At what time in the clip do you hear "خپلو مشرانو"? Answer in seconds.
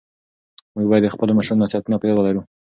1.15-1.61